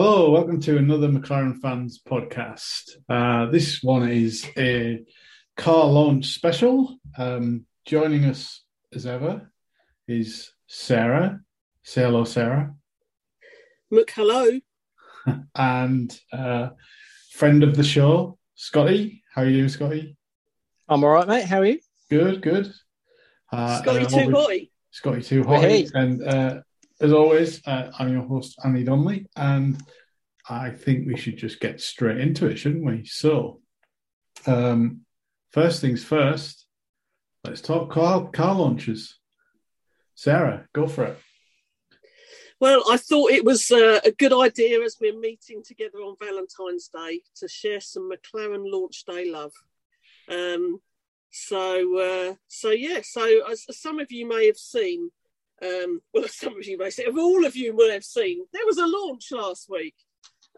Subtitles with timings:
[0.00, 2.98] Hello, welcome to another McLaren Fans podcast.
[3.08, 5.02] Uh, this one is a
[5.56, 7.00] car launch special.
[7.16, 8.62] Um, joining us
[8.94, 9.50] as ever
[10.06, 11.40] is Sarah.
[11.82, 12.76] Say hello, Sarah.
[13.90, 14.60] Look, hello.
[15.56, 16.68] and uh,
[17.32, 19.24] friend of the show, Scotty.
[19.34, 20.16] How are you doing, Scotty?
[20.88, 21.46] I'm all right, mate.
[21.46, 21.80] How are you?
[22.08, 22.72] Good, good.
[23.50, 24.70] Uh, Scotty uh, Too Hotty.
[24.92, 25.60] Scotty Too Hotty.
[25.60, 25.88] Hey.
[25.92, 26.60] And uh,
[27.00, 29.80] as always, uh, I'm your host, Annie Donnelly, and
[30.48, 33.04] I think we should just get straight into it, shouldn't we?
[33.04, 33.60] So,
[34.46, 35.02] um,
[35.52, 36.66] first things first,
[37.44, 39.18] let's talk car, car launches.
[40.14, 41.18] Sarah, go for it.
[42.60, 46.88] Well, I thought it was uh, a good idea as we're meeting together on Valentine's
[46.88, 49.52] Day to share some McLaren launch day love.
[50.28, 50.80] Um,
[51.30, 53.00] so, uh, so yeah.
[53.04, 55.10] So, as some of you may have seen,
[55.62, 58.66] um, well, some of you may say, if all of you will have seen, there
[58.66, 59.94] was a launch last week.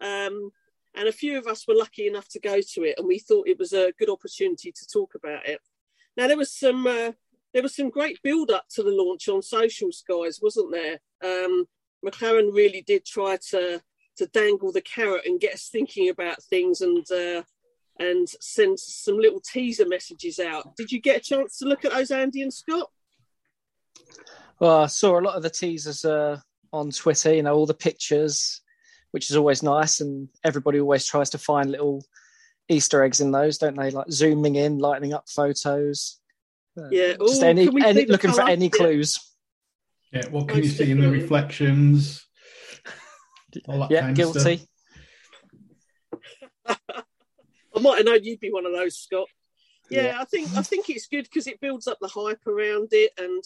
[0.01, 0.51] Um,
[0.95, 3.47] and a few of us were lucky enough to go to it, and we thought
[3.47, 5.59] it was a good opportunity to talk about it.
[6.17, 7.11] Now, there was some uh,
[7.53, 10.99] there was some great build up to the launch on socials, guys, wasn't there?
[11.23, 11.65] Um,
[12.05, 13.81] McLaren really did try to
[14.17, 17.43] to dangle the carrot and get us thinking about things and uh,
[17.99, 20.75] and send some little teaser messages out.
[20.75, 22.89] Did you get a chance to look at those, Andy and Scott?
[24.61, 26.39] Well, I saw a lot of the teasers uh,
[26.71, 27.33] on Twitter.
[27.33, 28.61] You know, all the pictures,
[29.09, 32.05] which is always nice, and everybody always tries to find little
[32.69, 33.89] Easter eggs in those, don't they?
[33.89, 36.19] Like zooming in, lighting up photos.
[36.77, 39.19] Uh, yeah, just Ooh, any, any looking for any clues.
[40.13, 42.23] Yeah, what can you see in the reflections?
[43.89, 44.61] yeah, guilty.
[46.67, 49.27] I might have known you'd be one of those, Scott.
[49.89, 50.21] Yeah, yeah.
[50.21, 53.43] I think I think it's good because it builds up the hype around it, and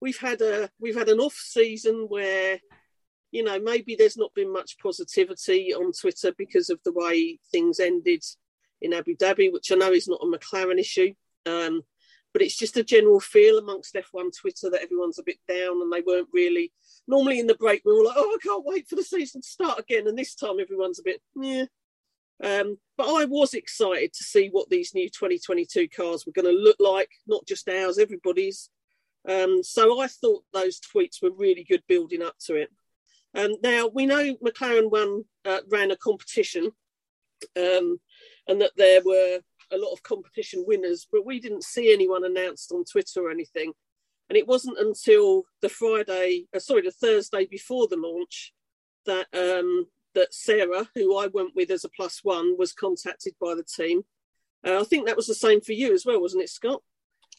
[0.00, 2.58] we've had a we've had an off season where
[3.30, 7.80] you know maybe there's not been much positivity on Twitter because of the way things
[7.80, 8.22] ended
[8.80, 11.14] in Abu Dhabi, which I know is not a McLaren issue.
[11.46, 11.82] Um,
[12.32, 15.92] but it's just a general feel amongst F1 Twitter that everyone's a bit down and
[15.92, 16.72] they weren't really.
[17.06, 19.48] Normally in the break, we were like, oh, I can't wait for the season to
[19.48, 20.06] start again.
[20.06, 21.64] And this time everyone's a bit, yeah.
[22.42, 26.62] Um, but I was excited to see what these new 2022 cars were going to
[26.62, 28.70] look like, not just ours, everybody's.
[29.28, 32.70] Um, so I thought those tweets were really good building up to it.
[33.34, 36.72] Um, now we know McLaren won, uh, ran a competition,
[37.56, 38.00] um,
[38.48, 39.40] and that there were
[39.70, 43.72] a lot of competition winners, but we didn't see anyone announced on Twitter or anything.
[44.30, 48.52] And it wasn't until the Friday, uh, sorry, the Thursday before the launch
[49.06, 53.54] that um, that Sarah, who I went with as a plus one, was contacted by
[53.54, 54.02] the team.
[54.66, 56.82] Uh, I think that was the same for you as well, wasn't it, Scott?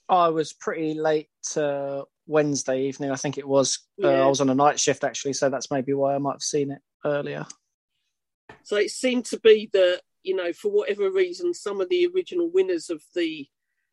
[0.10, 3.12] I was pretty late uh, Wednesday evening.
[3.12, 3.80] I think it was.
[4.04, 4.08] Uh.
[4.08, 6.72] I was on a night shift actually, so that's maybe why I might have seen
[6.72, 7.46] it earlier.
[8.64, 12.50] So it seemed to be that you know, for whatever reason, some of the original
[12.52, 13.48] winners of the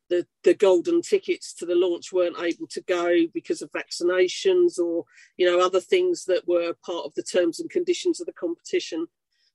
[0.09, 5.05] the, the golden tickets to the launch weren't able to go because of vaccinations or
[5.37, 9.07] you know other things that were part of the terms and conditions of the competition.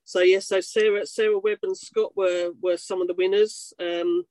[0.03, 3.73] So yes, yeah, so Sarah Sarah Webb and Scott were were some of the winners,
[3.79, 4.23] um,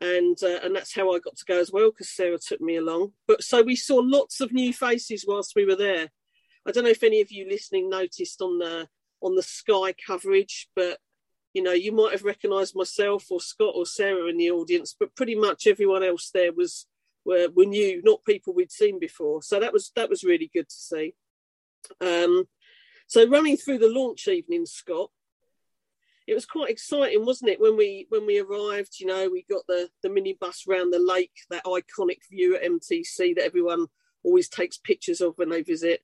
[0.00, 2.76] and uh, and that's how I got to go as well because Sarah took me
[2.76, 3.12] along.
[3.26, 6.08] But so we saw lots of new faces whilst we were there.
[6.66, 8.88] I don't know if any of you listening noticed on the
[9.20, 10.98] on the Sky coverage, but
[11.54, 15.16] you know, you might have recognised myself or Scott or Sarah in the audience, but
[15.16, 16.86] pretty much everyone else there was
[17.24, 19.42] were, were new, not people we'd seen before.
[19.42, 21.14] So that was that was really good to see.
[22.00, 22.44] Um,
[23.06, 25.10] so running through the launch evening, Scott,
[26.28, 27.60] it was quite exciting, wasn't it?
[27.60, 31.32] When we when we arrived, you know, we got the the minibus round the lake,
[31.48, 33.86] that iconic view at MTC that everyone
[34.22, 36.02] always takes pictures of when they visit.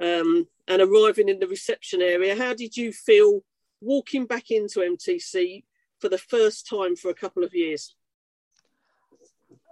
[0.00, 3.42] Um, and arriving in the reception area, how did you feel
[3.82, 5.64] walking back into MTC
[6.00, 7.94] for the first time for a couple of years?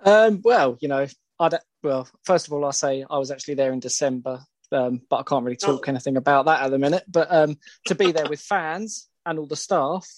[0.04, 1.06] Um, well, you know,
[1.40, 5.20] I well, first of all, I'll say I was actually there in December, um, but
[5.20, 5.90] I can't really talk oh.
[5.90, 7.04] anything about that at the minute.
[7.08, 7.56] But um,
[7.86, 10.08] to be there with fans and all the staff,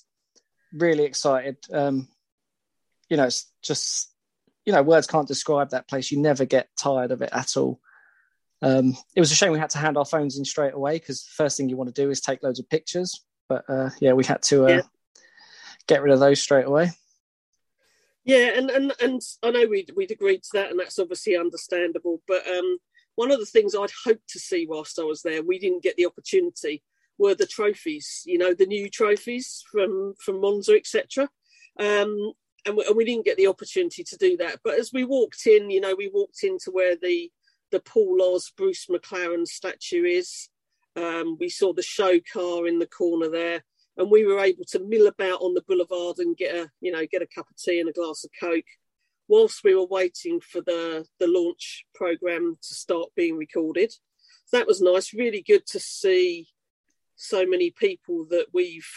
[0.72, 1.56] really excited.
[1.72, 2.08] Um,
[3.08, 4.12] you know, it's just
[4.68, 6.10] you know, words can't describe that place.
[6.10, 7.80] You never get tired of it at all.
[8.60, 11.22] Um, it was a shame we had to hand our phones in straight away because
[11.22, 13.24] the first thing you want to do is take loads of pictures.
[13.48, 14.80] But uh, yeah, we had to uh, yeah.
[15.86, 16.90] get rid of those straight away.
[18.24, 22.20] Yeah, and and and I know we'd we'd agreed to that, and that's obviously understandable.
[22.28, 22.76] But um,
[23.14, 25.96] one of the things I'd hoped to see whilst I was there, we didn't get
[25.96, 26.82] the opportunity,
[27.18, 28.22] were the trophies.
[28.26, 31.28] You know, the new trophies from from Monza, etc.
[31.78, 32.32] Um,
[32.66, 34.60] and we, and we didn't get the opportunity to do that.
[34.64, 37.30] But as we walked in, you know, we walked into where the
[37.70, 40.48] the Paul Oz Bruce McLaren statue is.
[40.96, 43.62] Um, we saw the show car in the corner there,
[43.96, 47.06] and we were able to mill about on the boulevard and get a you know
[47.10, 48.64] get a cup of tea and a glass of coke
[49.28, 53.92] whilst we were waiting for the the launch program to start being recorded.
[54.46, 55.12] So that was nice.
[55.12, 56.48] Really good to see
[57.18, 58.88] so many people that we've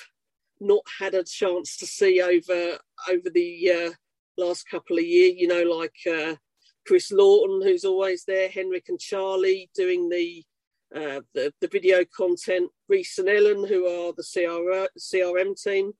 [0.59, 2.77] not had a chance to see over
[3.09, 3.91] over the uh,
[4.37, 5.33] last couple of years.
[5.37, 6.35] You know, like uh,
[6.87, 10.45] Chris Lawton, who's always there, Henrik and Charlie doing the
[10.95, 15.91] uh, the, the video content, Reese and Ellen, who are the CR, CRM team.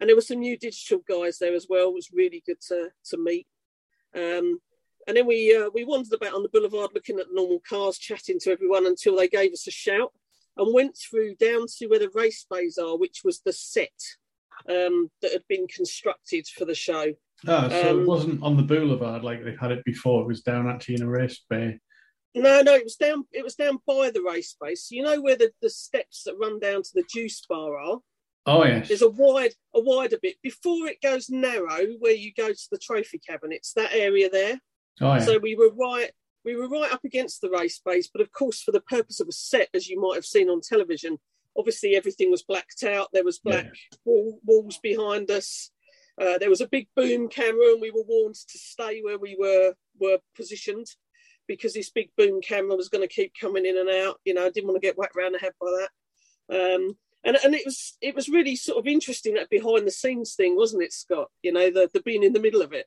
[0.00, 1.88] And there were some new digital guys there as well.
[1.88, 3.46] It was really good to, to meet.
[4.16, 4.58] Um,
[5.06, 8.40] and then we uh, we wandered about on the boulevard looking at normal cars, chatting
[8.40, 10.12] to everyone until they gave us a shout
[10.56, 13.88] and went through down to where the race bays are, which was the set
[14.68, 17.12] um, that had been constructed for the show.
[17.46, 20.22] Oh, so um, it wasn't on the boulevard like they've had it before.
[20.22, 21.78] It was down actually in a race bay.
[22.34, 23.24] No, no, it was down.
[23.32, 24.56] It was down by the race.
[24.90, 27.98] You know where the, the steps that run down to the juice bar are.
[28.46, 28.88] Oh yes.
[28.88, 32.78] There's a wide, a wider bit before it goes narrow, where you go to the
[32.78, 33.52] trophy cabin.
[33.52, 34.60] It's that area there.
[35.00, 35.18] Oh yeah.
[35.20, 36.10] So we were right.
[36.44, 39.28] We were right up against the race bays, but of course, for the purpose of
[39.28, 41.18] a set, as you might have seen on television,
[41.56, 43.08] obviously everything was blacked out.
[43.12, 43.98] There was black yeah.
[44.04, 45.70] wall, walls behind us.
[46.20, 49.36] Uh, there was a big boom camera, and we were warned to stay where we
[49.38, 50.86] were were positioned
[51.46, 54.20] because this big boom camera was going to keep coming in and out.
[54.24, 56.74] You know, I didn't want to get whacked around the head by that.
[56.74, 60.34] Um, and and it was it was really sort of interesting that behind the scenes
[60.34, 61.28] thing, wasn't it, Scott?
[61.42, 62.86] You know, the the being in the middle of it.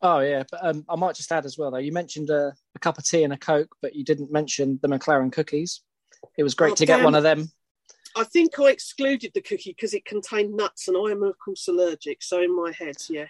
[0.00, 1.78] Oh yeah, but um, I might just add as well though.
[1.78, 4.88] You mentioned a, a, cup of tea and a coke, but you didn't mention the
[4.88, 5.80] McLaren cookies.
[6.36, 6.98] It was great oh, to damn.
[6.98, 7.50] get one of them.
[8.16, 11.66] I think I excluded the cookie because it contained nuts, and I am of course
[11.66, 12.22] allergic.
[12.22, 13.26] So in my head, yeah,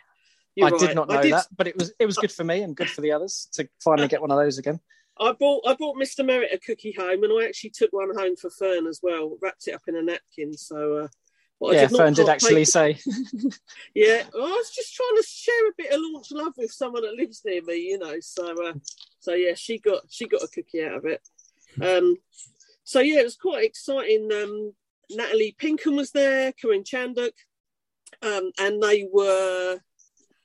[0.63, 0.81] I right.
[0.81, 1.33] did not know did...
[1.33, 3.69] that, but it was it was good for me and good for the others to
[3.83, 4.81] finally get one of those again.
[5.21, 6.25] I bought I bought Mr.
[6.25, 9.37] Merritt a cookie home, and I actually took one home for Fern as well.
[9.41, 10.53] Wrapped it up in a napkin.
[10.53, 11.09] So, uh,
[11.61, 12.99] yeah, Fern did actually say.
[13.95, 17.03] yeah, well, I was just trying to share a bit of launch love with someone
[17.03, 18.21] that lives near me, you know.
[18.21, 18.75] So, uh,
[19.19, 21.21] so yeah, she got she got a cookie out of it.
[21.83, 22.17] Um,
[22.85, 24.31] so yeah, it was quite exciting.
[24.33, 24.73] Um,
[25.11, 27.33] Natalie Pinkham was there, Karun Chandhok,
[28.23, 29.79] um, and they were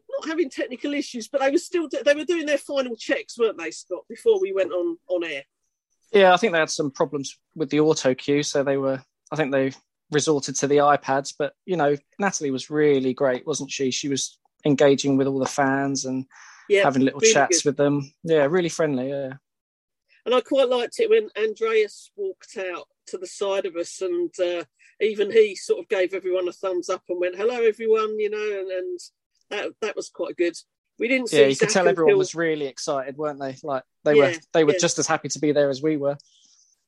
[0.09, 3.57] not having technical issues, but they were still they were doing their final checks, weren't
[3.57, 5.43] they, Scott, before we went on on air?
[6.11, 9.03] Yeah, I think they had some problems with the auto cue, so they were.
[9.31, 9.73] I think they
[10.11, 13.91] resorted to the iPads, but you know, Natalie was really great, wasn't she?
[13.91, 16.25] She was engaging with all the fans and
[16.69, 17.69] yeah, having little really chats good.
[17.69, 18.11] with them.
[18.23, 19.09] Yeah, really friendly.
[19.09, 19.33] Yeah.
[20.25, 24.31] And I quite liked it when Andreas walked out to the side of us, and
[24.39, 24.63] uh,
[25.01, 28.59] even he sort of gave everyone a thumbs up and went, "Hello, everyone," you know,
[28.59, 28.99] and, and
[29.49, 30.55] that that was quite good.
[30.99, 31.41] We didn't see.
[31.41, 33.57] Yeah, you Zak could tell everyone was really excited, weren't they?
[33.63, 34.79] Like they yeah, were, they were yeah.
[34.79, 36.17] just as happy to be there as we were.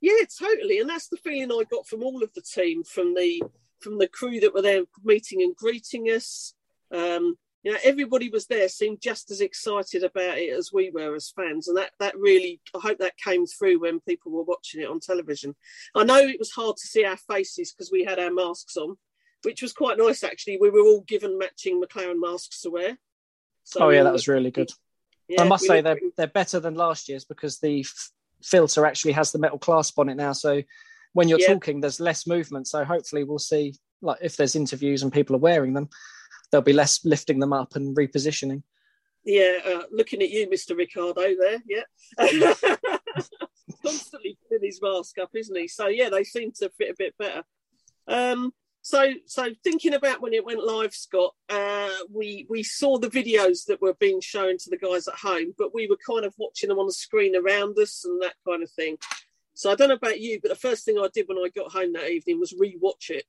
[0.06, 3.42] Yeah, totally, and that's the feeling I got from all of the team, from the
[3.80, 6.54] from the crew that were there meeting and greeting us.
[6.92, 11.16] Um, you know, everybody was there, seemed just as excited about it as we were
[11.16, 14.80] as fans, and that that really, I hope that came through when people were watching
[14.80, 15.56] it on television.
[15.96, 18.98] I know it was hard to see our faces because we had our masks on,
[19.42, 20.60] which was quite nice actually.
[20.62, 23.00] We were all given matching McLaren masks to wear.
[23.64, 24.70] So, oh yeah, that was really good.
[25.28, 27.84] Yeah, I must say they're they're better than last year's because the
[28.44, 30.34] filter actually has the metal clasp on it now.
[30.34, 30.62] So
[31.14, 31.54] when you're yeah.
[31.54, 32.68] talking, there's less movement.
[32.68, 35.90] So hopefully we'll see like if there's interviews and people are wearing them,
[36.52, 38.64] there'll be less lifting them up and repositioning.
[39.24, 40.78] Yeah, uh, looking at you, Mr.
[40.78, 41.64] Ricciardo, there.
[41.68, 41.84] Yeah,
[43.84, 45.68] constantly putting his mask up, isn't he?
[45.68, 47.44] So yeah, they seem to fit a bit better.
[48.08, 48.54] Um,
[48.86, 53.66] so, so thinking about when it went live, Scott, uh, we we saw the videos
[53.66, 56.70] that were being shown to the guys at home, but we were kind of watching
[56.70, 58.98] them on the screen around us and that kind of thing.
[59.56, 61.72] So I don't know about you, but the first thing I did when I got
[61.72, 63.24] home that evening was re-watch it.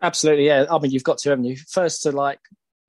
[0.00, 0.66] Absolutely, yeah.
[0.70, 1.56] I mean, you've got to, haven't you?
[1.56, 2.38] First to like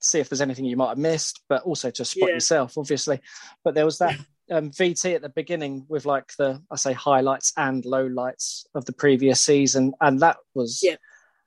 [0.02, 2.36] see if there's anything you might have missed, but also to spot yeah.
[2.36, 3.22] yourself, obviously.
[3.64, 4.20] But there was that
[4.52, 8.94] um, VT at the beginning with like the I say highlights and lowlights of the
[8.94, 10.98] previous season, and that was yeah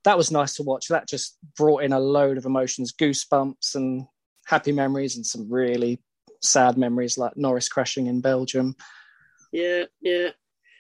[0.08, 0.88] that was nice to watch.
[0.88, 4.06] That just brought in a load of emotions, goosebumps, and
[4.46, 6.00] happy memories, and some really
[6.40, 8.74] sad memories like Norris crashing in Belgium.
[9.52, 10.30] Yeah, yeah.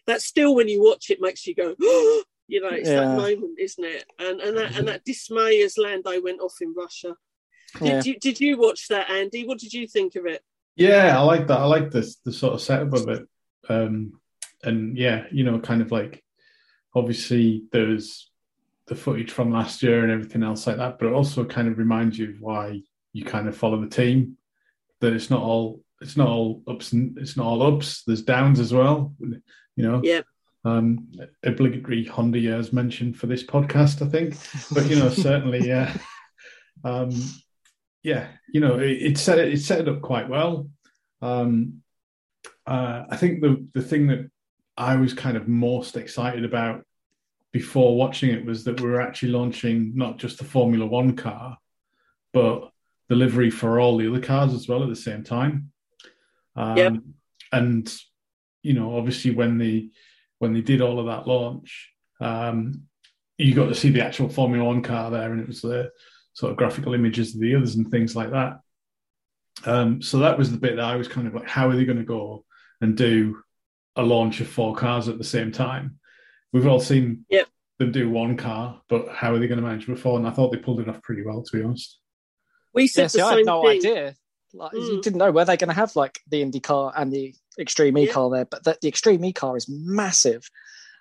[0.06, 3.00] That still, when you watch it, makes you go, oh, you know, it's yeah.
[3.00, 4.06] that moment, isn't it?
[4.18, 7.14] And and that and that dismay as Lando went off in Russia.
[7.80, 8.02] Did yeah.
[8.04, 9.46] you did you watch that, Andy?
[9.46, 10.40] What did you think of it?
[10.74, 11.58] Yeah, I like that.
[11.58, 13.28] I like this the sort of setup of it.
[13.68, 14.20] Um,
[14.62, 16.24] and yeah, you know, kind of like
[16.94, 18.27] obviously there's
[18.88, 21.78] the footage from last year and everything else like that, but it also kind of
[21.78, 22.80] reminds you of why
[23.12, 24.36] you kind of follow the team.
[25.00, 28.02] That it's not all it's not all ups and it's not all ups.
[28.04, 29.14] There's downs as well.
[29.20, 29.42] You
[29.76, 30.00] know.
[30.02, 30.22] Yeah.
[30.64, 31.08] Um,
[31.44, 34.36] obligatory Honda years mentioned for this podcast, I think.
[34.72, 35.96] But you know, certainly, yeah,
[36.84, 37.10] um,
[38.02, 40.68] yeah, you know, it, it set it, it set it up quite well.
[41.22, 41.82] Um,
[42.66, 44.30] uh, I think the the thing that
[44.76, 46.84] I was kind of most excited about
[47.52, 51.58] before watching it was that we were actually launching not just the Formula One car,
[52.32, 52.70] but
[53.08, 55.72] the livery for all the other cars as well at the same time.
[56.56, 56.92] Um, yep.
[57.52, 57.94] And
[58.62, 59.88] you know, obviously, when they
[60.38, 61.90] when they did all of that launch,
[62.20, 62.82] um,
[63.38, 65.90] you got to see the actual Formula One car there, and it was the
[66.34, 68.60] sort of graphical images of the others and things like that.
[69.64, 71.84] Um, so that was the bit that I was kind of like, how are they
[71.84, 72.44] going to go
[72.80, 73.42] and do
[73.96, 75.98] a launch of four cars at the same time?
[76.52, 77.48] We've all seen yep.
[77.78, 80.18] them do one car, but how are they going to manage before?
[80.18, 81.98] And I thought they pulled it off pretty well, to be honest.
[82.74, 83.78] We said yeah, see, I had no thing.
[83.78, 84.14] idea.
[84.54, 84.80] Like, mm.
[84.80, 87.98] You didn't know where they're going to have like the Indy car and the Extreme
[87.98, 88.12] E yeah.
[88.12, 90.48] car there, but the, the Extreme E car is massive.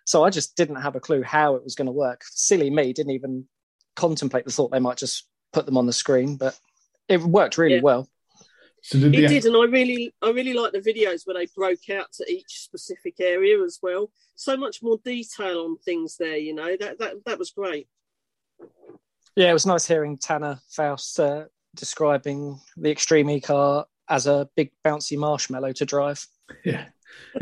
[0.06, 2.22] So I just didn't have a clue how it was going to work.
[2.26, 3.46] Silly me, didn't even
[3.96, 6.58] contemplate the thought they might just put them on the screen, but
[7.08, 7.82] it worked really yeah.
[7.82, 8.10] well.
[8.84, 11.90] So did it did, and I really, I really like the videos where they broke
[11.90, 14.12] out to each specific area as well.
[14.36, 16.38] So much more detail on things there.
[16.38, 17.88] You know that that that was great.
[19.36, 24.50] Yeah, it was nice hearing Tanner Faust uh, describing the Extreme E car as a
[24.56, 26.26] big bouncy marshmallow to drive.
[26.64, 26.86] Yeah,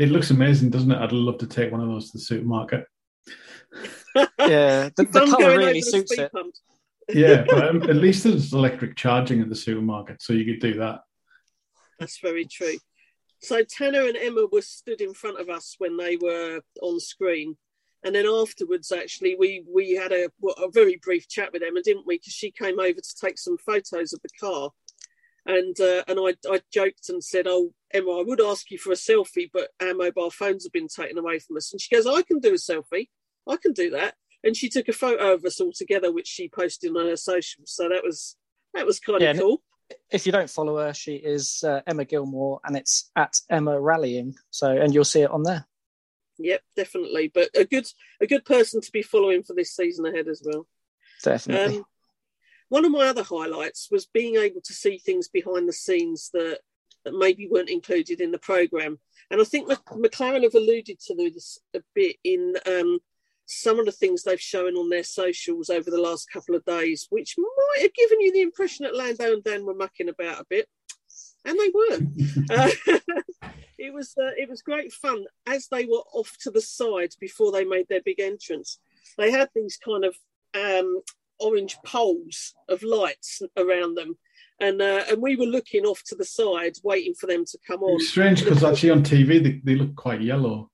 [0.00, 0.98] it looks amazing, doesn't it?
[0.98, 2.84] I'd love to take one of those to the supermarket.
[4.38, 6.32] yeah, the, the colour really suits it.
[6.32, 6.54] Pump.
[7.08, 10.78] yeah, but um, at least there's electric charging at the supermarket, so you could do
[10.78, 11.00] that.
[11.98, 12.76] That's very true.
[13.40, 17.56] So Tanner and Emma were stood in front of us when they were on screen,
[18.02, 22.06] and then afterwards, actually, we we had a a very brief chat with Emma, didn't
[22.06, 22.18] we?
[22.18, 24.70] Because she came over to take some photos of the car,
[25.44, 28.92] and uh, and I I joked and said, "Oh, Emma, I would ask you for
[28.92, 32.06] a selfie, but our mobile phones have been taken away from us." And she goes,
[32.06, 33.08] "I can do a selfie.
[33.48, 36.48] I can do that." And she took a photo of us all together, which she
[36.48, 37.72] posted on her socials.
[37.72, 38.36] So that was
[38.74, 39.62] that was kind yeah, of cool
[40.10, 44.34] if you don't follow her, she is uh, Emma Gilmour, and it's at Emma Rallying.
[44.50, 45.66] So, and you'll see it on there.
[46.38, 47.30] Yep, definitely.
[47.32, 47.86] But a good
[48.20, 50.66] a good person to be following for this season ahead as well.
[51.22, 51.78] Definitely.
[51.78, 51.84] Um,
[52.68, 56.60] one of my other highlights was being able to see things behind the scenes that
[57.04, 58.98] that maybe weren't included in the program.
[59.30, 62.98] And I think McLaren have alluded to this a bit in um,
[63.46, 67.06] some of the things they've shown on their socials over the last couple of days,
[67.10, 70.46] which might have given you the impression that Lando and Dan were mucking about a
[70.50, 70.68] bit,
[71.44, 72.50] and they weren't.
[72.50, 72.70] uh,
[73.78, 77.52] it was uh, it was great fun as they were off to the side before
[77.52, 78.78] they made their big entrance.
[79.16, 80.16] They had these kind of
[80.54, 81.02] um,
[81.38, 84.18] orange poles of lights around them.
[84.58, 87.82] And uh, and we were looking off to the side, waiting for them to come
[87.82, 87.96] on.
[87.96, 90.70] It's strange because actually on TV they, they look quite yellow.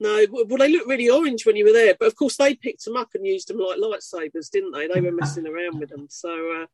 [0.00, 2.84] No, well, they looked really orange when you were there, but of course they picked
[2.84, 4.88] them up and used them like lightsabers, didn't they?
[4.88, 6.06] They were messing around with them.
[6.10, 6.66] So, uh,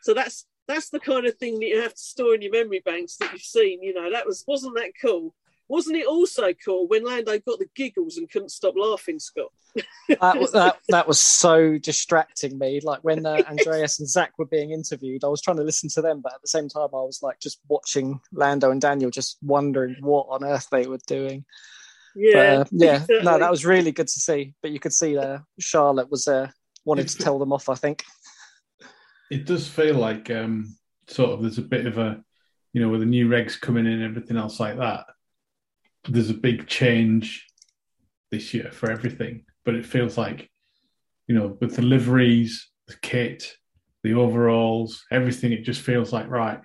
[0.00, 2.82] so that's that's the kind of thing that you have to store in your memory
[2.84, 3.82] banks that you've seen.
[3.82, 5.34] You know, that was wasn't that cool?
[5.68, 9.52] Wasn't it also cool when Lando got the giggles and couldn't stop laughing, Scott?
[10.20, 12.80] that, was, that, that was so distracting me.
[12.82, 16.02] Like when uh, Andreas and Zak were being interviewed, I was trying to listen to
[16.02, 19.38] them, but at the same time, I was like just watching Lando and Daniel, just
[19.40, 21.46] wondering what on earth they were doing.
[22.14, 22.94] Yeah, but, uh, yeah.
[22.94, 23.22] Exactly.
[23.22, 24.54] No, that was really good to see.
[24.62, 26.48] But you could see uh, Charlotte was uh,
[26.84, 27.68] wanting to tell them off.
[27.68, 28.04] I think
[29.30, 30.76] it does feel like um,
[31.08, 32.22] sort of there's a bit of a,
[32.72, 35.06] you know, with the new regs coming in and everything else like that.
[36.08, 37.46] There's a big change
[38.30, 40.50] this year for everything, but it feels like,
[41.28, 43.54] you know, with the liveries, the kit,
[44.02, 46.60] the overalls, everything, it just feels like right.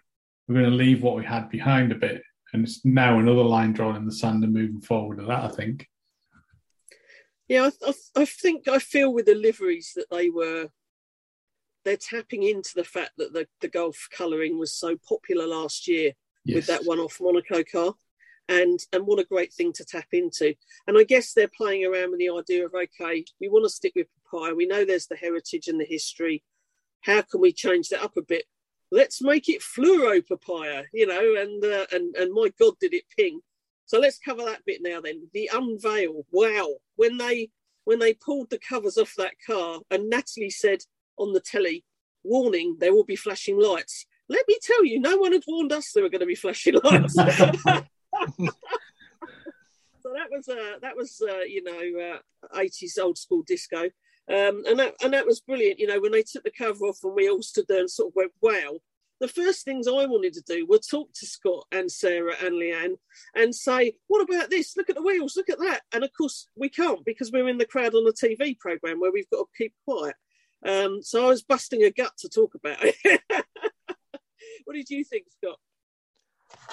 [0.47, 2.21] We're going to leave what we had behind a bit
[2.53, 5.43] and it's now another line drawn in the sand and moving forward with that.
[5.43, 5.87] I think.
[7.47, 10.69] Yeah, I, I, I think I feel with the liveries that they were
[11.85, 16.11] they're tapping into the fact that the, the Gulf colouring was so popular last year
[16.43, 16.55] yes.
[16.55, 17.93] with that one off Monaco car.
[18.49, 20.53] And and what a great thing to tap into.
[20.87, 23.93] And I guess they're playing around with the idea of okay, we want to stick
[23.95, 24.53] with papaya.
[24.53, 26.43] We know there's the heritage and the history.
[27.01, 28.45] How can we change that up a bit?
[28.91, 33.05] Let's make it fluoro papaya, you know, and uh, and and my God, did it
[33.15, 33.41] ping?
[33.85, 35.01] So let's cover that bit now.
[35.01, 36.25] Then the unveil.
[36.31, 37.49] Wow, when they
[37.85, 40.79] when they pulled the covers off that car, and Natalie said
[41.17, 41.85] on the telly,
[42.23, 45.93] "Warning: there will be flashing lights." Let me tell you, no one had warned us
[45.93, 47.13] there were going to be flashing lights.
[47.15, 47.23] so
[50.13, 52.19] that was uh, that was uh, you know
[52.53, 53.89] uh, 80s old school disco.
[54.29, 55.79] Um, and that and that was brilliant.
[55.79, 58.11] You know, when they took the cover off and we all stood there and sort
[58.11, 58.79] of went, "Wow!"
[59.19, 62.97] the first things I wanted to do were talk to Scott and Sarah and Leanne
[63.35, 64.75] and say, "What about this?
[64.75, 65.37] Look at the wheels.
[65.37, 68.11] Look at that." And of course, we can't because we're in the crowd on a
[68.11, 70.15] TV program where we've got to keep quiet.
[70.65, 73.21] Um, so I was busting a gut to talk about it.
[74.65, 75.59] what did you think, Scott?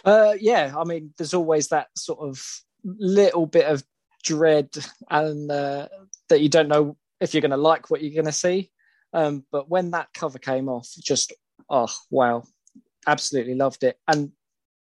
[0.04, 2.44] Uh, yeah, I mean, there's always that sort of
[2.84, 3.84] little bit of
[4.22, 4.70] dread
[5.10, 5.88] and uh,
[6.28, 8.70] that you don't know if you're going to like what you're going to see.
[9.12, 11.32] Um, but when that cover came off, just
[11.70, 12.44] oh wow,
[13.06, 13.98] absolutely loved it.
[14.08, 14.32] And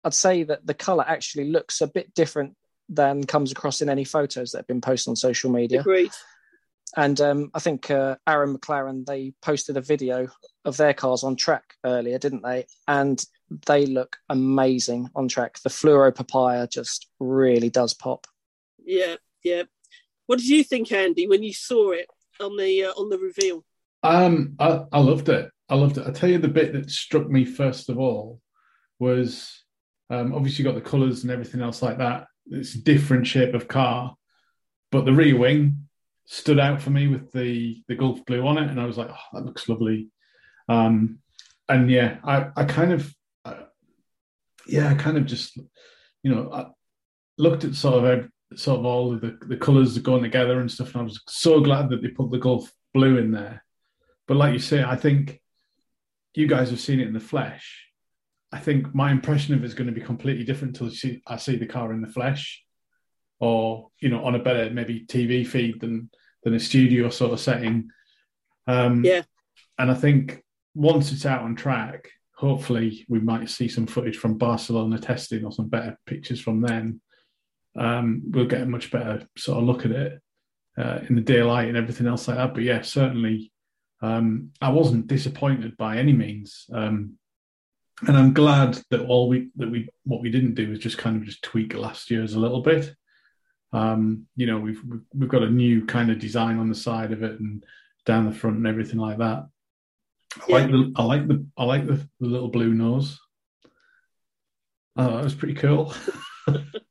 [0.04, 2.56] I'd say that the color actually looks a bit different
[2.88, 5.80] than comes across in any photos that have been posted on social media.
[5.80, 6.12] Agreed.
[6.96, 10.28] And um, I think uh, Arrow McLaren they posted a video
[10.64, 12.66] of their cars on track earlier, didn't they?
[12.88, 13.22] And
[13.66, 15.58] they look amazing on track.
[15.62, 18.26] The fluoro papaya just really does pop.
[18.84, 19.64] Yeah, yeah.
[20.26, 22.06] What did you think, Andy, when you saw it
[22.40, 23.64] on the uh, on the reveal?
[24.02, 25.50] Um, I, I loved it.
[25.68, 26.06] I loved it.
[26.06, 28.40] I tell you, the bit that struck me first of all
[28.98, 29.64] was
[30.10, 32.26] um, obviously got the colours and everything else like that.
[32.50, 34.16] It's a different shape of car,
[34.90, 35.86] but the rear wing
[36.26, 39.10] stood out for me with the the Gulf blue on it, and I was like,
[39.10, 40.08] oh, that looks lovely.
[40.68, 41.18] Um,
[41.68, 43.64] and yeah, I I kind of uh,
[44.66, 45.56] yeah, I kind of just
[46.22, 46.66] you know I
[47.38, 48.04] looked at sort of
[48.54, 51.60] sort of all of the the colours going together and stuff, and I was so
[51.60, 53.62] glad that they put the Gulf blue in there
[54.30, 55.40] but like you say, I think
[56.34, 57.84] you guys have seen it in the flesh.
[58.52, 61.56] I think my impression of it is going to be completely different until I see
[61.56, 62.62] the car in the flesh,
[63.40, 66.10] or you know, on a better maybe TV feed than
[66.44, 67.90] than a studio sort of setting.
[68.68, 69.22] Um, yeah.
[69.80, 70.44] And I think
[70.76, 75.50] once it's out on track, hopefully we might see some footage from Barcelona testing or
[75.50, 77.00] some better pictures from then.
[77.80, 80.20] Um, we'll get a much better sort of look at it
[80.78, 82.52] uh, in the daylight and everything else like that.
[82.52, 83.52] But yeah, certainly
[84.02, 87.14] um, I wasn't disappointed by any means, um,
[88.06, 91.16] and I'm glad that all we that we what we didn't do was just kind
[91.16, 92.94] of just tweak last year's a little bit.
[93.72, 94.82] Um, you know, we've
[95.14, 97.64] we've got a new kind of design on the side of it and
[98.04, 99.46] down the front and everything like that.
[100.36, 100.54] I yeah.
[100.54, 103.18] like the I like the I like the, the little blue nose.
[104.96, 105.94] Oh, that was pretty cool.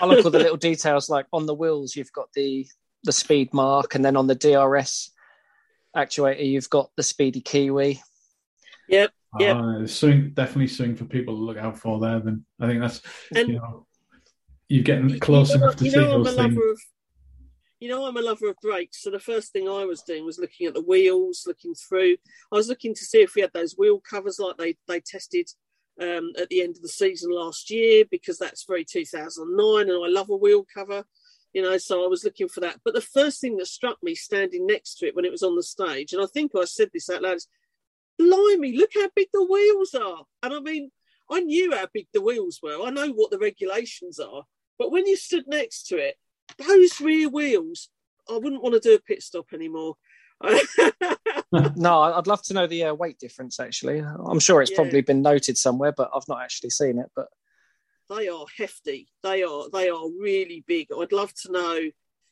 [0.00, 1.96] I look at the little details like on the wheels.
[1.96, 2.66] You've got the
[3.04, 5.10] the speed mark, and then on the DRS
[5.96, 8.02] actuator, you've got the Speedy Kiwi.
[8.88, 9.10] Yep.
[9.38, 9.56] Yep.
[9.56, 12.18] Uh, something, definitely something for people to look out for there.
[12.20, 13.00] Then I think that's
[13.34, 13.86] and you know
[14.68, 16.56] you're getting close you know, enough to you know, see know, those things.
[16.56, 16.80] Of,
[17.78, 19.02] you know, I'm a lover of brakes.
[19.02, 22.16] So the first thing I was doing was looking at the wheels, looking through.
[22.52, 25.48] I was looking to see if we had those wheel covers like they they tested
[26.00, 30.08] um, at the end of the season last year because that's very 2009, and I
[30.08, 31.04] love a wheel cover
[31.52, 32.80] you know, so I was looking for that.
[32.84, 35.56] But the first thing that struck me standing next to it when it was on
[35.56, 37.48] the stage, and I think I said this out loud, is
[38.18, 40.24] blimey, look how big the wheels are.
[40.42, 40.90] And I mean,
[41.30, 42.82] I knew how big the wheels were.
[42.82, 44.44] I know what the regulations are.
[44.78, 46.16] But when you stood next to it,
[46.58, 47.88] those rear wheels,
[48.28, 49.94] I wouldn't want to do a pit stop anymore.
[51.76, 53.60] no, I'd love to know the uh, weight difference.
[53.60, 54.76] Actually, I'm sure it's yeah.
[54.76, 57.10] probably been noted somewhere, but I've not actually seen it.
[57.14, 57.28] But
[58.08, 59.08] they are hefty.
[59.22, 60.88] They are they are really big.
[60.96, 61.80] I'd love to know.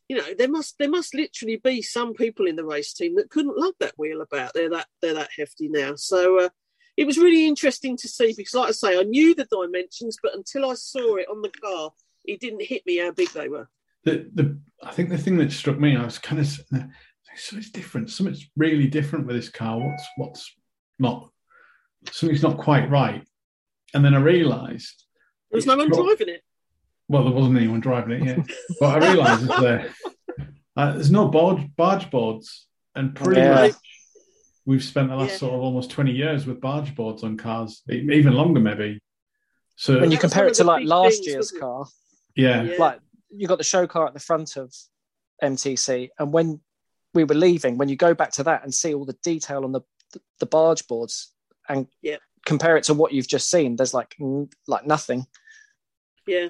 [0.09, 3.31] You know, there must there must literally be some people in the race team that
[3.31, 4.53] couldn't lug that wheel about.
[4.55, 5.95] They're that they're that hefty now.
[5.97, 6.49] So uh,
[6.97, 10.35] it was really interesting to see because, like I say, I knew the dimensions, but
[10.35, 11.93] until I saw it on the car,
[12.25, 13.69] it didn't hit me how big they were.
[14.05, 16.59] The the I think the thing that struck me, I was kind of
[17.39, 18.11] so it's different.
[18.11, 19.79] Something's really different with this car.
[19.79, 20.55] What's what's
[20.99, 21.31] not
[22.11, 23.27] something's not quite right.
[23.95, 25.05] And then I realised
[25.51, 26.43] there's no one driving it.
[27.09, 28.47] Well, there wasn't anyone driving it yet.
[28.81, 29.95] but I realised there,
[30.77, 33.55] uh, there's no barge, barge boards, and pretty yeah.
[33.55, 33.73] much
[34.67, 35.37] we've spent the last yeah.
[35.39, 39.01] sort of almost 20 years with barge boards on cars, even longer maybe.
[39.77, 41.87] So when you compare it to like last things, year's car,
[42.37, 42.65] yeah.
[42.65, 42.99] yeah, like
[43.31, 44.75] you got the show car at the front of
[45.43, 46.61] MTC, and when
[47.15, 49.73] we were leaving, when you go back to that and see all the detail on
[49.73, 49.83] the
[50.41, 51.35] the barge boards
[51.69, 52.17] and yeah
[52.47, 54.17] compare it to what you've just seen, there's like
[54.67, 55.27] like nothing.
[56.27, 56.49] Yeah.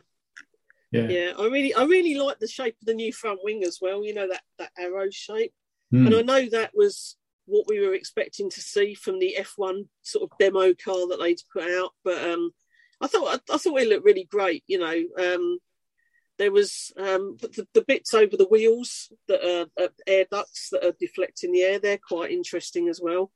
[0.92, 1.08] Yeah.
[1.08, 1.32] Yeah.
[1.38, 4.14] I really I really like the shape of the new front wing as well, you
[4.14, 5.52] know, that that arrow shape.
[5.92, 6.06] Mm.
[6.06, 7.16] And I know that was
[7.46, 11.40] what we were expecting to see from the F1 sort of demo car that they'd
[11.52, 11.90] put out.
[12.04, 12.52] But um
[13.00, 15.02] I thought I, I thought it looked really great, you know.
[15.18, 15.58] Um
[16.38, 20.84] there was um, the, the, bits over the wheels that are, are, air ducts that
[20.84, 21.78] are deflecting the air.
[21.78, 23.32] They're quite interesting as well.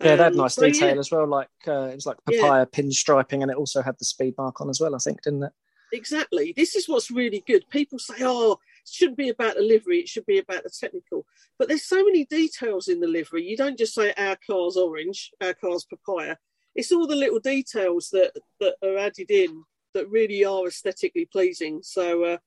[0.00, 1.00] Yeah, that had um, nice detail yeah.
[1.00, 1.26] as well.
[1.26, 2.64] Like uh, it was like papaya yeah.
[2.80, 4.94] pinstriping, and it also had the speed mark on as well.
[4.94, 5.52] I think, didn't it?
[5.92, 6.54] Exactly.
[6.56, 7.64] This is what's really good.
[7.70, 8.58] People say, "Oh, it
[8.90, 11.26] shouldn't be about the livery; it should be about the technical."
[11.58, 13.44] But there's so many details in the livery.
[13.44, 16.36] You don't just say our car's orange, our car's papaya.
[16.74, 21.80] it's all the little details that that are added in that really are aesthetically pleasing.
[21.82, 22.38] So uh,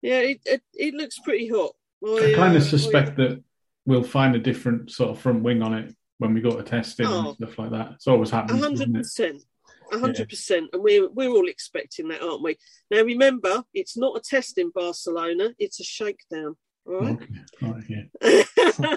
[0.00, 1.72] yeah, it, it, it looks pretty hot.
[2.04, 3.44] I, I kind of uh, suspect I, that
[3.86, 7.06] we'll find a different sort of front wing on it when we go to testing
[7.06, 7.92] oh, and stuff like that.
[7.94, 8.62] It's always happening.
[8.62, 9.42] hundred percent.
[9.90, 10.70] hundred percent.
[10.72, 12.56] And we're we're all expecting that, aren't we?
[12.90, 16.56] Now remember, it's not a test in Barcelona, it's a shakedown.
[16.86, 17.18] All right.
[17.62, 18.08] Okay.
[18.22, 18.96] yeah.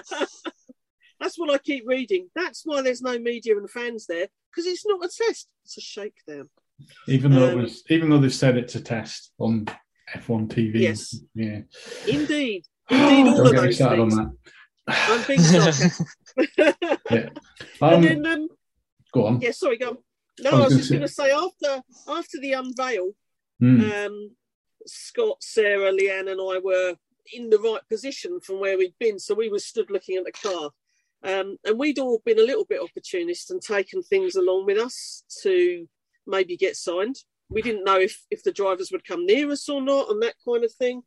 [1.20, 2.28] That's what I keep reading.
[2.34, 5.80] That's why there's no media and fans there, because it's not a test, it's a
[5.80, 6.50] shakedown.
[7.08, 9.66] Even though um, it was even though they said it's a test on
[10.14, 10.80] F1 TV.
[10.80, 11.18] Yes.
[11.34, 11.60] Yeah.
[12.06, 12.64] Indeed.
[12.90, 14.18] Indeed, all of those things.
[14.88, 15.40] I'm being
[17.10, 17.28] yeah.
[17.80, 18.48] Um, and then, um,
[19.12, 19.40] go on.
[19.40, 19.96] Yeah, sorry, go on.
[20.40, 23.12] No, I was, I was just going to say after after the unveil,
[23.60, 24.06] mm.
[24.06, 24.30] um,
[24.86, 26.94] Scott, Sarah, Leanne, and I were
[27.32, 30.32] in the right position from where we'd been, so we were stood looking at the
[30.32, 30.70] car,
[31.24, 35.24] um, and we'd all been a little bit opportunist and taken things along with us
[35.42, 35.88] to
[36.26, 37.16] maybe get signed.
[37.48, 40.34] We didn't know if if the drivers would come near us or not, and that
[40.46, 41.02] kind of thing.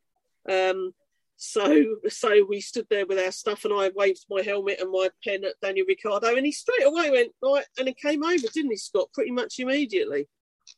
[0.49, 0.93] Um,
[1.35, 5.09] so so we stood there with our stuff, and I waved my helmet and my
[5.23, 8.71] pen at Daniel Ricciardo, and he straight away went right, and he came over, didn't
[8.71, 9.09] he, Scott?
[9.13, 10.27] Pretty much immediately.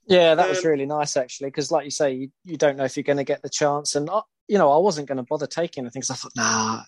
[0.07, 2.85] Yeah, that um, was really nice actually, because like you say, you, you don't know
[2.85, 5.23] if you're going to get the chance, and I, you know, I wasn't going to
[5.23, 6.81] bother taking anything because I thought, nah,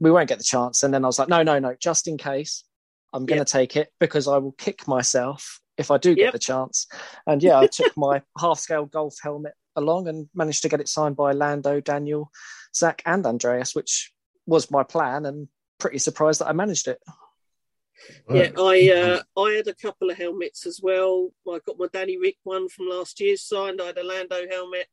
[0.00, 0.82] we won't get the chance.
[0.82, 2.64] And then I was like, no, no, no, just in case,
[3.12, 6.32] I'm going to take it because I will kick myself if I do get yep.
[6.32, 6.86] the chance.
[7.26, 10.88] And yeah, I took my half scale Gulf helmet along and managed to get it
[10.88, 12.30] signed by Lando, Daniel,
[12.74, 14.12] Zak, and Andreas, which
[14.46, 16.98] was my plan, and pretty surprised that I managed it.
[18.28, 21.30] Yeah, I uh, I had a couple of helmets as well.
[21.48, 23.80] I got my Danny Ric one from last year signed.
[23.80, 24.88] I had a Lando helmet,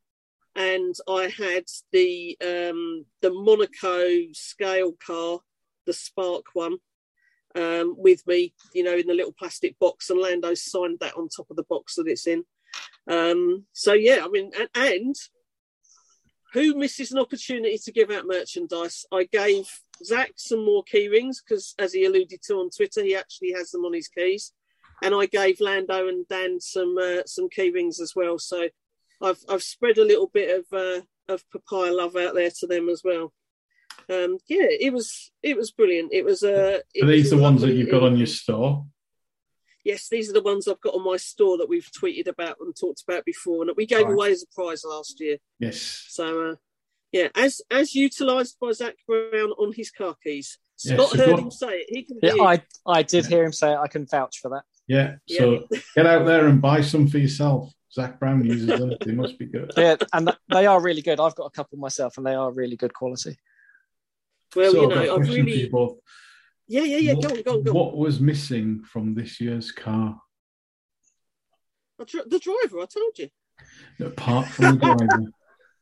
[0.55, 5.39] and I had the um, the Monaco scale car,
[5.85, 6.77] the Spark one,
[7.59, 8.53] um, with me.
[8.73, 11.63] You know, in the little plastic box, and Lando signed that on top of the
[11.63, 12.43] box that it's in.
[13.07, 15.15] Um, so yeah, I mean, and, and
[16.53, 19.05] who misses an opportunity to give out merchandise?
[19.11, 19.67] I gave
[20.03, 23.71] Zak some more key rings because, as he alluded to on Twitter, he actually has
[23.71, 24.53] them on his keys,
[25.03, 28.39] and I gave Lando and Dan some uh, some key rings as well.
[28.39, 28.67] So
[29.21, 32.89] I've I've spread a little bit of uh, of papaya love out there to them
[32.89, 33.33] as well.
[34.09, 36.13] Um, yeah, it was it was brilliant.
[36.13, 36.43] It was.
[36.43, 38.85] Uh, it Are these the ones that you've got on your store?
[39.83, 42.75] yes, these are the ones I've got on my store that we've tweeted about and
[42.75, 44.13] talked about before, and that we gave right.
[44.13, 45.37] away as a prize last year.
[45.59, 46.05] Yes.
[46.09, 46.55] So, uh,
[47.11, 50.57] yeah, as as utilised by Zak Brown on his car keys.
[50.75, 51.85] Scott yeah, heard him say it.
[51.89, 52.19] He can.
[52.21, 53.29] Yeah, I I did yeah.
[53.29, 53.77] hear him say it.
[53.77, 54.63] I can vouch for that.
[54.87, 55.15] Yeah.
[55.27, 55.79] So yeah.
[55.95, 57.73] get out there and buy some for yourself.
[57.91, 58.93] Zak Brown uses them.
[59.03, 59.73] They must be good.
[59.75, 61.19] Yeah, and they are really good.
[61.19, 63.37] I've got a couple myself, and they are really good quality.
[64.55, 65.69] Well, so you know, I've really.
[66.67, 67.13] Yeah, yeah, yeah.
[67.13, 67.75] What, go on, go on, go on.
[67.75, 70.19] What was missing from this year's car?
[71.97, 73.29] The driver, I told you.
[73.99, 75.23] Apart from the driver.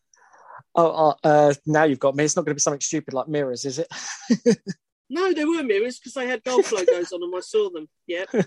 [0.76, 2.24] oh, uh, uh, now you've got me.
[2.24, 3.88] It's not going to be something stupid like mirrors, is it?
[5.10, 7.36] no, there were mirrors because they had Gulf logos on them.
[7.36, 7.88] I saw them.
[8.08, 8.26] Yeah.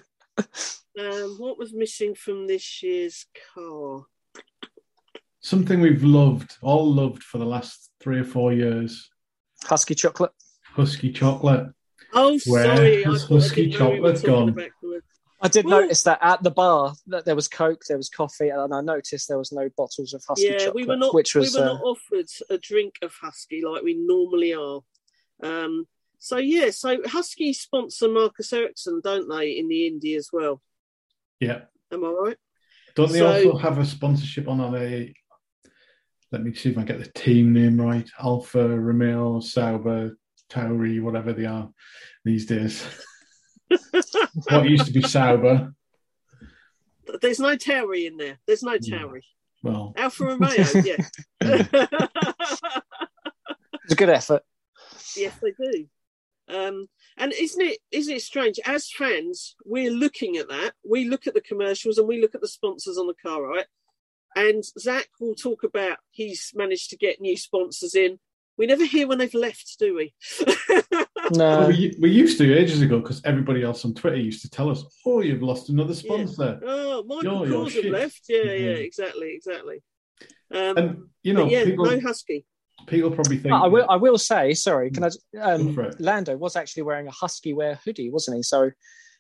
[0.99, 4.03] Um, what was missing from this year's car?
[5.41, 9.09] Something we've loved, all loved for the last three or four years.
[9.65, 10.33] Huski chocolate.
[10.77, 11.73] Huski chocolate.
[12.13, 13.03] Oh, Where sorry.
[13.05, 14.57] has Huski chocolate gone?
[15.43, 18.51] I did well, notice that at the bar that there was Coke, there was coffee,
[18.51, 20.75] and I noticed there was no bottles of Huski yeah, chocolate.
[20.75, 21.15] we were not.
[21.15, 24.81] Which was, we were uh, not offered a drink of Huski like we normally are.
[25.43, 25.87] Um,
[26.19, 30.61] so yeah, so Huski sponsor Marcus Ericsson, don't they, in the Indy as well?
[31.41, 31.63] Yeah.
[31.91, 32.37] Am I right?
[32.95, 35.15] Don't they so, also have a sponsorship on a?
[36.33, 38.09] Let me see if I get the team name right.
[38.23, 40.17] Alfa, Romeo Sauber
[40.51, 41.71] Tauri, whatever they are
[42.25, 42.85] these days.
[44.49, 45.75] what used to be Sauber.
[47.21, 48.39] There's no Tauri in there.
[48.47, 49.23] There's no Tauri.
[49.23, 49.31] Yeah.
[49.63, 50.97] Well, Alfa Romeo, yeah.
[51.41, 52.63] it's
[53.91, 54.43] a good effort.
[55.17, 55.87] Yes, they do.
[56.49, 58.59] Um, and isn't it isn't it strange?
[58.65, 60.73] As fans, we're looking at that.
[60.89, 63.67] We look at the commercials and we look at the sponsors on the car, right?
[64.37, 68.19] And Zak will talk about he's managed to get new sponsors in.
[68.57, 70.15] We never hear when they've left, do we?
[71.33, 71.61] no.
[71.61, 74.69] Well, we, we, used to ages ago because everybody else on Twitter used to tell
[74.69, 76.69] us, "Oh, you've lost another sponsor." Yeah.
[76.71, 78.21] Oh, Michael Kors have left.
[78.29, 78.65] Yeah, mm-hmm.
[78.65, 79.83] yeah, exactly, exactly.
[80.53, 82.45] Um, and you know, yeah, people, no Huski.
[82.87, 83.55] People probably think.
[83.55, 83.87] I will.
[83.89, 84.91] I will say, sorry.
[84.91, 85.11] Can I?
[85.41, 88.43] Um, Lando was actually wearing a Huski wear hoodie, wasn't he?
[88.43, 88.71] So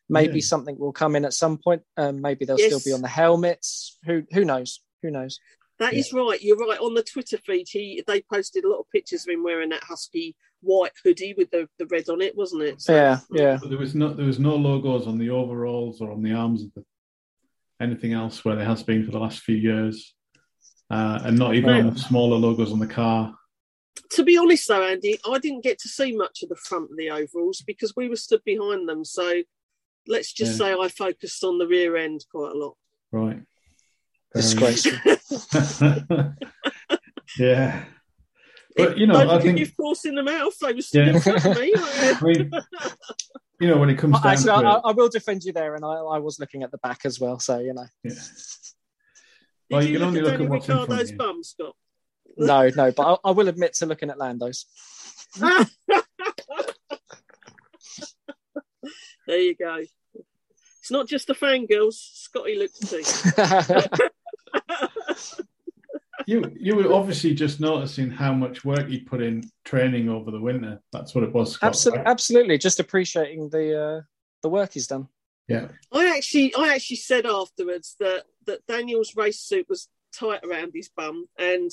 [0.08, 0.44] maybe yeah.
[0.44, 1.82] something will come in at some point.
[1.96, 2.66] Um, maybe they'll yes.
[2.66, 3.98] still be on the helmets.
[4.04, 4.80] Who Who knows?
[5.02, 5.40] Who knows?
[5.78, 6.00] That yeah.
[6.00, 6.40] is right.
[6.42, 6.78] You're right.
[6.78, 9.82] On the Twitter feed, he they posted a lot of pictures of him wearing that
[9.82, 12.82] Huski white hoodie with the, the red on it, wasn't it?
[12.82, 13.58] So, yeah, yeah.
[13.66, 16.74] there was no there was no logos on the overalls or on the arms of
[16.74, 16.84] the
[17.80, 20.14] anything else where there has been for the last few years,
[20.90, 23.34] uh, and not even on the smaller logos on the car.
[24.12, 26.96] To be honest, though, Andy, I didn't get to see much of the front of
[26.96, 29.04] the overalls because we were stood behind them.
[29.04, 29.42] So
[30.06, 30.74] let's just yeah.
[30.74, 32.76] say I focused on the rear end quite a lot.
[33.12, 33.40] Right.
[34.34, 34.98] Disgraceful.
[35.80, 36.36] Um,
[37.38, 37.84] yeah.
[38.76, 40.56] But you know, I think you've forced in the mouth.
[40.58, 41.14] They were still yeah.
[41.14, 41.72] in front of me.
[41.76, 42.50] I mean,
[43.60, 45.74] you know, when it comes down Actually, to I, it, I, will defend you there,
[45.74, 47.38] and I, I, was looking at the back as well.
[47.40, 47.86] So you know.
[48.04, 48.12] Yeah.
[49.70, 51.16] Well, you, you can only look at what's in front of you.
[51.16, 51.76] Bum, Scott?
[52.36, 54.66] No, no, but I, I will admit to looking at Lando's.
[55.38, 55.66] there
[59.28, 59.84] you go.
[60.80, 61.94] It's not just the fangirls.
[61.94, 63.02] Scotty looks too.
[66.26, 70.40] You you were obviously just noticing how much work he put in training over the
[70.40, 70.80] winter.
[70.92, 71.52] That's what it was.
[71.52, 72.08] Scott, absolutely, right?
[72.08, 72.58] absolutely.
[72.58, 74.00] Just appreciating the uh,
[74.42, 75.08] the work he's done.
[75.48, 75.68] Yeah.
[75.92, 80.88] I actually I actually said afterwards that that Daniel's race suit was tight around his
[80.88, 81.70] bum and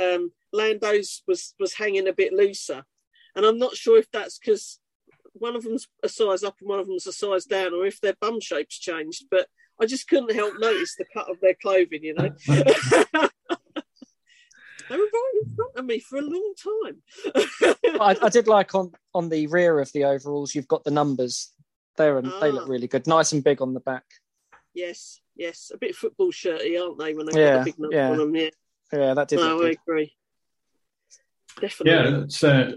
[0.00, 2.84] um, Lando's was was hanging a bit looser,
[3.34, 4.78] and I'm not sure if that's because
[5.32, 8.00] one of them's a size up and one of them's a size down, or if
[8.00, 9.24] their bum shape's changed.
[9.30, 9.48] But
[9.80, 12.30] I just couldn't help notice the cut of their clothing, you know.
[14.88, 17.02] They were right in front of me for a long time.
[18.00, 20.54] I, I, did like on on the rear of the overalls.
[20.54, 21.52] You've got the numbers
[21.96, 22.40] there, and ah.
[22.40, 22.70] they look ah.
[22.70, 24.04] really good, nice and big on the back.
[24.74, 27.14] Yes, yes, a bit football shirty, aren't they?
[27.14, 28.10] When they yeah, got the big number yeah.
[28.10, 28.50] on them, yeah.
[28.92, 29.40] Yeah, that did.
[29.40, 29.78] No, I good.
[29.86, 30.12] agree.
[31.60, 31.92] Definitely.
[31.92, 32.72] Yeah, let's uh,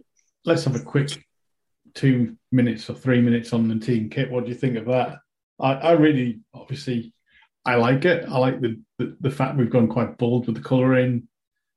[0.45, 1.23] let's have a quick
[1.93, 4.31] two minutes or three minutes on the team kit.
[4.31, 5.19] What do you think of that?
[5.59, 7.13] I, I really, obviously,
[7.65, 8.25] I like it.
[8.27, 11.27] I like the, the, the fact we've gone quite bold with the colouring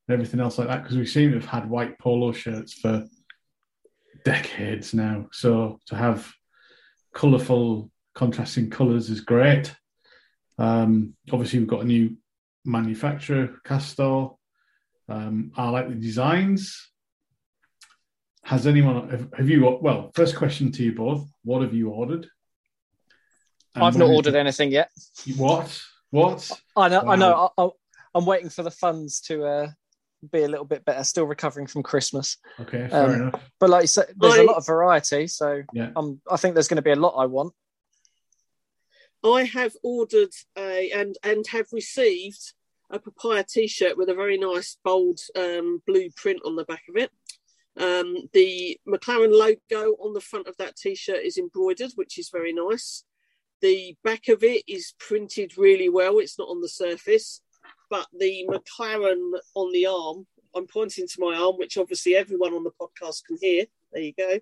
[0.09, 3.07] and everything else like that because we seem to have had white polo shirts for
[4.25, 5.27] decades now.
[5.33, 6.33] So to have
[7.13, 9.75] colourful, contrasting colours is great.
[10.59, 12.17] Um, obviously, we've got a new
[12.65, 14.37] manufacturer, Castore.
[15.09, 16.91] Um, I like the designs.
[18.45, 19.79] Has anyone have, have you?
[19.81, 22.29] Well, first question to you both: What have you ordered?
[23.75, 24.91] And I've not ordered anything yet.
[25.37, 25.83] What?
[26.11, 26.51] What?
[26.77, 27.03] I know.
[27.03, 27.11] Wow.
[27.11, 27.51] I know.
[27.57, 29.71] I, am waiting for the funds to uh,
[30.31, 31.03] be a little bit better.
[31.05, 32.37] Still recovering from Christmas.
[32.61, 33.51] Okay, fair um, enough.
[33.59, 35.91] But like you said, there's I, a lot of variety, so yeah.
[35.97, 37.55] um, I think there's going to be a lot I want.
[39.25, 42.53] I have ordered a and and have received
[42.91, 46.97] a papaya T-shirt with a very nice bold um, blue print on the back of
[46.97, 47.11] it.
[47.75, 52.53] Um, the McLaren logo on the front of that T-shirt is embroidered, which is very
[52.53, 53.05] nice.
[53.63, 56.19] The back of it is printed really well.
[56.19, 57.41] It's not on the surface
[57.93, 62.65] but the McLaren on the arm, I'm pointing to my arm, which obviously everyone on
[62.65, 63.67] the podcast can hear.
[63.93, 64.41] There you go.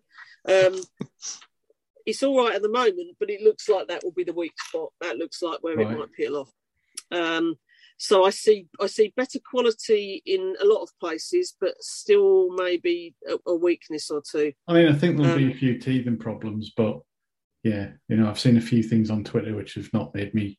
[0.48, 0.80] Um,
[2.06, 4.52] it's all right at the moment, but it looks like that will be the weak
[4.56, 4.90] spot.
[5.00, 5.90] That looks like where right.
[5.90, 6.52] it might peel off.
[7.10, 7.56] Um,
[7.98, 13.16] so I see I see better quality in a lot of places, but still maybe
[13.28, 14.52] a, a weakness or two.
[14.68, 17.00] I mean, I think there'll um, be a few teething problems, but
[17.62, 20.58] yeah, you know, I've seen a few things on Twitter which have not made me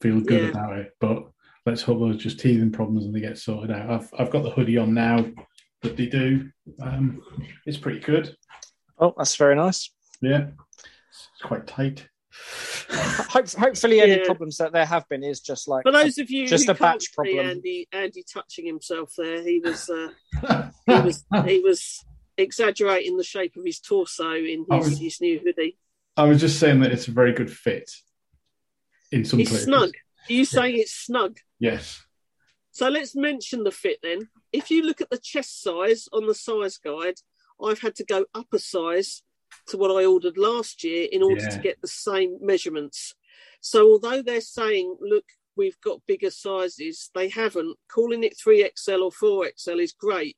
[0.00, 0.48] feel good yeah.
[0.50, 0.92] about it.
[1.00, 1.24] But
[1.66, 3.90] let's hope those just teething problems and they get sorted out.
[3.90, 5.24] I've I've got the hoodie on now
[5.82, 6.50] that they do.
[6.80, 7.22] Um,
[7.66, 8.34] it's pretty good.
[8.98, 9.90] Oh, that's very nice.
[10.20, 10.48] Yeah,
[11.08, 12.06] it's quite tight.
[12.92, 14.24] Hope, hopefully, any yeah.
[14.24, 17.12] problems that there have been is just like for those of you just a batch
[17.12, 17.38] problem.
[17.38, 22.04] Andy, Andy touching himself there, he was uh, he was he was
[22.36, 25.78] exaggerating the shape of his torso in his, was, his new hoodie.
[26.16, 27.90] I was just saying that it's a very good fit
[29.12, 29.66] in some it's places.
[29.66, 29.90] snug.
[30.28, 31.38] Are you saying it's snug?
[31.58, 32.04] Yes.
[32.72, 34.28] So let's mention the fit then.
[34.52, 37.16] If you look at the chest size on the size guide,
[37.62, 39.22] I've had to go up a size
[39.68, 41.50] to what I ordered last year in order yeah.
[41.50, 43.14] to get the same measurements.
[43.60, 45.24] So although they're saying, look,
[45.56, 47.76] we've got bigger sizes, they haven't.
[47.92, 50.36] Calling it 3XL or 4XL is great,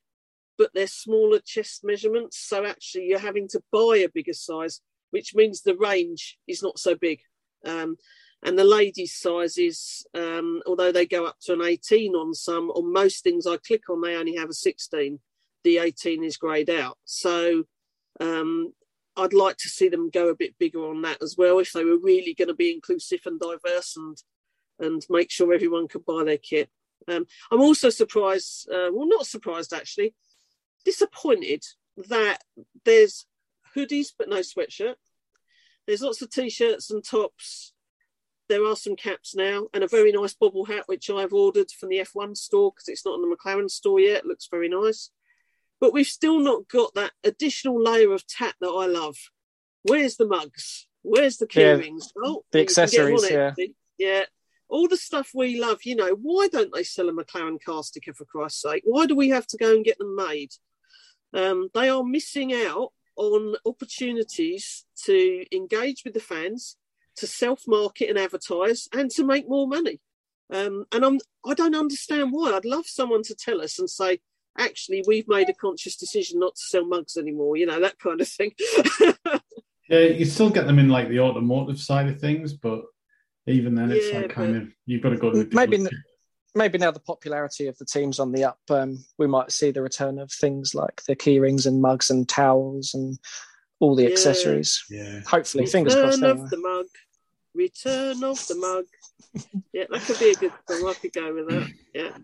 [0.58, 2.38] but they're smaller chest measurements.
[2.38, 4.80] So actually, you're having to buy a bigger size,
[5.12, 7.20] which means the range is not so big.
[7.64, 7.96] Um,
[8.42, 12.92] and the ladies' sizes, um, although they go up to an 18 on some, on
[12.92, 15.20] most things I click on, they only have a 16.
[15.62, 16.98] The 18 is greyed out.
[17.04, 17.64] So
[18.18, 18.72] um,
[19.16, 21.84] I'd like to see them go a bit bigger on that as well if they
[21.84, 24.16] were really going to be inclusive and diverse and
[24.80, 26.68] and make sure everyone could buy their kit.
[27.06, 30.14] Um, I'm also surprised, uh, well, not surprised actually,
[30.84, 31.62] disappointed
[32.08, 32.38] that
[32.84, 33.26] there's
[33.76, 34.94] hoodies but no sweatshirt.
[35.86, 37.72] There's lots of t-shirts and tops
[38.52, 41.88] there are some caps now and a very nice bobble hat, which I've ordered from
[41.88, 44.18] the F1 store because it's not in the McLaren store yet.
[44.18, 45.10] It looks very nice.
[45.80, 49.16] But we've still not got that additional layer of tat that I love.
[49.84, 50.86] Where's the mugs?
[51.00, 52.12] Where's the key yeah, rings?
[52.22, 53.54] Oh, the accessories, yeah.
[53.98, 54.24] yeah.
[54.68, 58.12] all the stuff we love, you know, why don't they sell a McLaren car sticker
[58.12, 58.82] for Christ's sake?
[58.84, 60.52] Why do we have to go and get them made?
[61.32, 66.76] Um, they are missing out on opportunities to engage with the fans,
[67.16, 70.00] to self market and advertise, and to make more money.
[70.52, 72.52] Um, and I'm, I don't understand why.
[72.52, 74.18] I'd love someone to tell us and say,
[74.58, 78.20] actually, we've made a conscious decision not to sell mugs anymore, you know, that kind
[78.20, 78.52] of thing.
[79.88, 82.82] yeah, you still get them in like the automotive side of things, but
[83.46, 85.86] even then, it's yeah, like kind of, you've got to go to maybe.
[86.54, 89.82] Maybe now the popularity of the teams on the up, um, we might see the
[89.82, 93.18] return of things like the key rings and mugs and towels and
[93.80, 94.10] all the yeah.
[94.10, 94.84] accessories.
[94.90, 95.20] Yeah.
[95.26, 96.22] Hopefully, return fingers crossed.
[96.22, 96.86] Return of the mug.
[97.54, 98.84] Return of the mug.
[99.72, 100.88] yeah, that could be a good song.
[100.88, 101.72] I could go with that.
[101.94, 102.16] Yeah.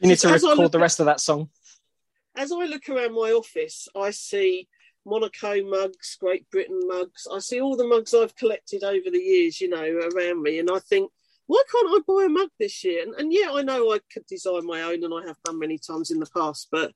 [0.00, 1.48] You need to record the rest of that song.
[2.36, 4.68] As I look around my office, I see
[5.06, 7.26] Monaco mugs, Great Britain mugs.
[7.32, 10.68] I see all the mugs I've collected over the years, you know, around me, and
[10.70, 11.10] I think,
[11.46, 13.02] why can't I buy a mug this year?
[13.02, 15.78] And, and yeah, I know I could design my own, and I have done many
[15.78, 16.92] times in the past, but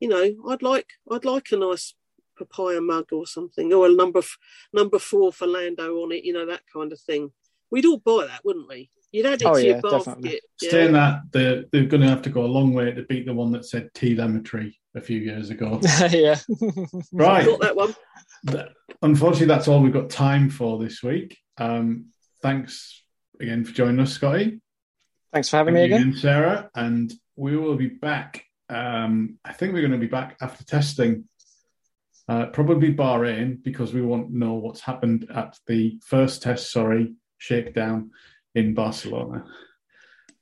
[0.00, 1.94] you know, I'd like I'd like a nice
[2.38, 4.22] papaya mug or something, or a number
[4.72, 7.32] number four for Lando on it, you know, that kind of thing.
[7.70, 8.90] We'd all buy that, wouldn't we?
[9.10, 10.40] You'd add it oh, to yeah, your basket.
[10.60, 10.70] Yeah.
[10.70, 13.32] Saying that, they're, they're going to have to go a long way to beat the
[13.32, 15.80] one that said telemetry a few years ago.
[16.10, 16.36] yeah.
[17.12, 17.46] right.
[17.46, 17.94] Got that one.
[19.00, 21.38] Unfortunately, that's all we've got time for this week.
[21.56, 22.06] Um,
[22.42, 23.02] thanks
[23.40, 24.60] again for joining us, Scotty.
[25.32, 26.08] Thanks for having Thank me again.
[26.08, 26.20] again.
[26.20, 26.70] Sarah.
[26.74, 28.44] And we will be back.
[28.68, 31.24] Um, I think we're going to be back after testing
[32.28, 37.14] uh, probably Bahrain because we want to know what's happened at the first test, sorry,
[37.38, 38.10] shakedown
[38.54, 39.44] in Barcelona.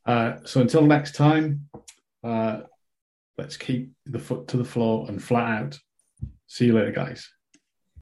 [0.05, 1.69] Uh, so until next time,
[2.25, 2.63] uh,
[3.39, 5.79] let's keep the foot to the floor and flat out.
[6.49, 7.31] See you later, guys.